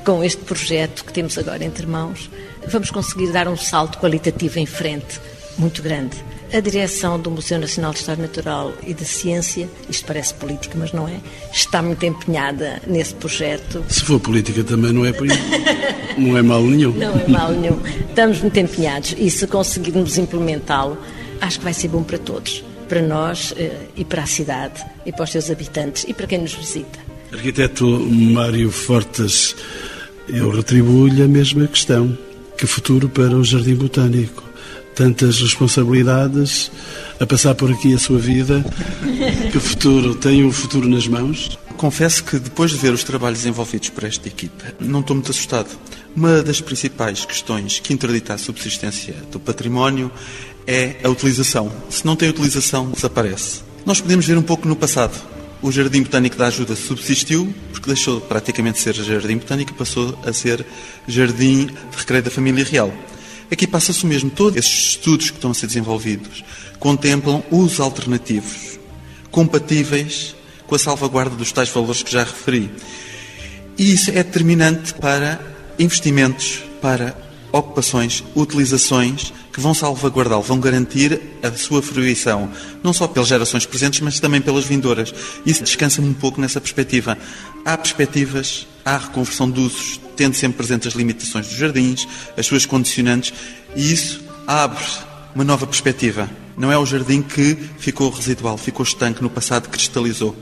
[0.09, 2.30] com este projeto que temos agora entre mãos,
[2.66, 5.20] vamos conseguir dar um salto qualitativo em frente
[5.59, 6.16] muito grande.
[6.50, 10.92] A direção do Museu Nacional de História Natural e de Ciência, isto parece política, mas
[10.92, 11.20] não é,
[11.52, 13.84] está muito empenhada nesse projeto.
[13.86, 15.12] Se for política também não é,
[16.16, 16.92] não é mal nenhum.
[16.92, 17.78] Não é mal nenhum.
[18.09, 20.96] Estamos muito empenhados e se conseguirmos implementá-lo,
[21.38, 22.64] acho que vai ser bom para todos.
[22.88, 26.38] Para nós eh, e para a cidade e para os seus habitantes e para quem
[26.38, 26.98] nos visita.
[27.30, 29.54] Arquiteto Mário Fortes,
[30.28, 32.16] eu retribuo-lhe a mesma questão.
[32.56, 34.42] Que futuro para o Jardim Botânico?
[34.94, 36.70] Tantas responsabilidades
[37.20, 38.64] a passar por aqui a sua vida.
[39.50, 40.14] Que futuro?
[40.14, 41.58] Tem um futuro nas mãos?
[41.76, 45.68] Confesso que depois de ver os trabalhos envolvidos por esta equipa, não estou muito assustado.
[46.14, 50.10] Uma das principais questões que interdita a subsistência do património
[50.66, 51.72] é a utilização.
[51.88, 53.60] Se não tem utilização, desaparece.
[53.86, 55.16] Nós podemos ver um pouco no passado
[55.61, 60.18] o Jardim Botânico da Ajuda subsistiu, porque deixou praticamente de ser Jardim Botânico e passou
[60.24, 60.64] a ser
[61.06, 62.92] Jardim de Recreio da Família Real.
[63.50, 64.30] Aqui passa-se o mesmo.
[64.30, 66.44] Todos esses estudos que estão a ser desenvolvidos
[66.78, 68.78] contemplam usos alternativos,
[69.30, 70.34] compatíveis
[70.66, 72.70] com a salvaguarda dos tais valores que já referi.
[73.76, 75.40] E isso é determinante para
[75.78, 77.16] investimentos, para
[77.53, 82.51] ocupações, utilizações que vão salvaguardá-lo, vão garantir a sua fruição,
[82.82, 85.12] não só pelas gerações presentes, mas também pelas vindouras.
[85.44, 87.18] Isso descansa-me um pouco nessa perspectiva.
[87.64, 92.66] Há perspectivas, há reconversão de usos, tendo sempre presentes as limitações dos jardins, as suas
[92.66, 93.32] condicionantes,
[93.74, 94.84] e isso abre
[95.34, 96.28] uma nova perspectiva.
[96.57, 100.36] Não é o jardim que ficou residual, ficou estanque no passado, cristalizou,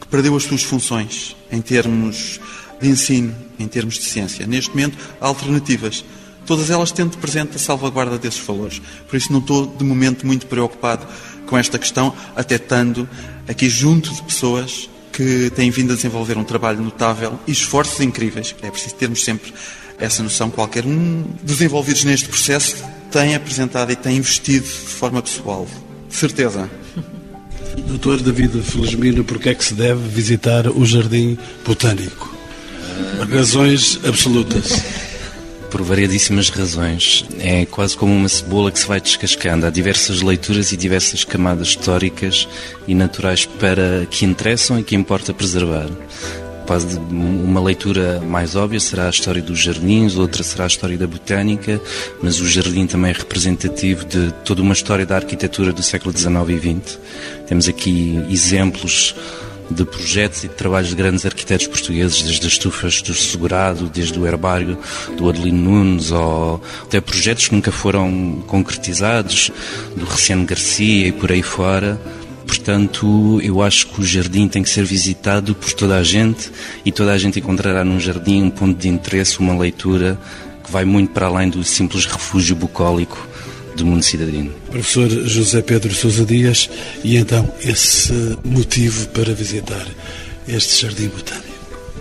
[0.00, 2.38] que perdeu as suas funções em termos
[2.80, 4.46] de ensino, em termos de ciência.
[4.46, 6.04] Neste momento, há alternativas
[6.48, 8.80] todas elas tendo presente a salvaguarda desses valores.
[9.06, 11.06] Por isso não estou, de momento, muito preocupado
[11.46, 13.06] com esta questão, até estando
[13.46, 18.54] aqui junto de pessoas que têm vindo a desenvolver um trabalho notável e esforços incríveis.
[18.62, 19.52] É preciso termos sempre
[19.98, 20.48] essa noção.
[20.48, 25.68] Qualquer um dos envolvidos neste processo tem apresentado e tem investido de forma pessoal.
[26.08, 26.70] De certeza.
[27.86, 32.34] Doutor David Felizmino, por que é que se deve visitar o Jardim Botânico?
[33.30, 35.07] Razões absolutas
[35.70, 37.24] por variedíssimas razões.
[37.38, 39.66] É quase como uma cebola que se vai descascando.
[39.66, 42.48] Há diversas leituras e diversas camadas históricas
[42.86, 45.88] e naturais para que interessam e que importa preservar.
[47.10, 51.80] Uma leitura mais óbvia será a história dos jardins, outra será a história da botânica,
[52.22, 56.34] mas o jardim também é representativo de toda uma história da arquitetura do século XIX
[56.50, 56.98] e XX.
[57.46, 59.14] Temos aqui exemplos
[59.70, 64.18] de projetos e de trabalhos de grandes arquitetos portugueses, desde as estufas do Segurado, desde
[64.18, 64.78] o herbário
[65.16, 69.50] do Adelino Nunes, ou até projetos que nunca foram concretizados,
[69.96, 72.00] do Reciano Garcia e por aí fora.
[72.46, 76.50] Portanto, eu acho que o jardim tem que ser visitado por toda a gente
[76.84, 80.18] e toda a gente encontrará num jardim um ponto de interesse, uma leitura
[80.64, 83.28] que vai muito para além do simples refúgio bucólico
[83.78, 84.52] do mundo cidadino.
[84.70, 86.68] Professor José Pedro Sousa Dias,
[87.02, 88.12] e então esse
[88.44, 89.86] motivo para visitar
[90.46, 91.57] este jardim botânico?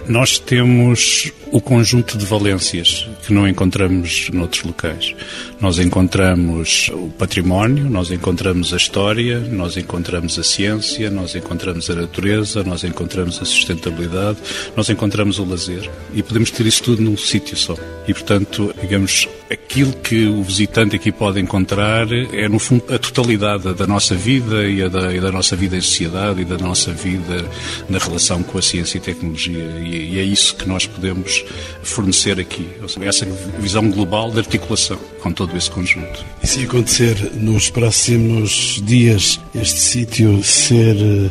[0.07, 5.13] Nós temos o conjunto de valências que não encontramos noutros locais.
[5.59, 11.95] Nós encontramos o património, nós encontramos a história, nós encontramos a ciência, nós encontramos a
[11.95, 14.37] natureza, nós encontramos a sustentabilidade,
[14.75, 15.89] nós encontramos o lazer.
[16.13, 17.75] E podemos ter isso tudo num sítio só.
[18.07, 23.73] E, portanto, digamos, aquilo que o visitante aqui pode encontrar é, no fundo, a totalidade
[23.73, 26.91] da nossa vida e, a da, e da nossa vida em sociedade e da nossa
[26.93, 27.45] vida
[27.89, 29.57] na relação com a ciência e tecnologia.
[29.83, 31.43] E, e é isso que nós podemos
[31.83, 32.67] fornecer aqui.
[32.81, 33.25] Ou seja, essa
[33.59, 36.25] visão global de articulação com todo esse conjunto.
[36.41, 41.29] E se acontecer nos próximos dias este sítio ser eh,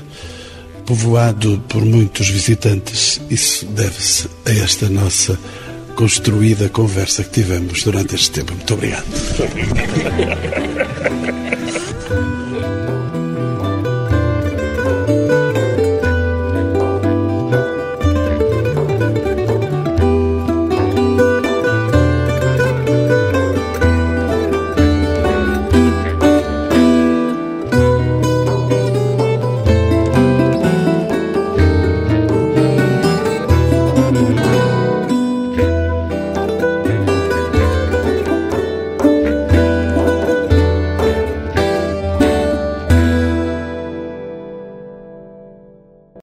[0.85, 5.39] povoado por muitos visitantes, isso deve-se a esta nossa
[5.95, 8.53] construída conversa que tivemos durante este tempo.
[8.55, 9.07] Muito obrigado.